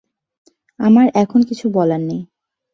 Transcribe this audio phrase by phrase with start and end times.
[0.79, 2.21] আমার এখন কিছু বলার নেই।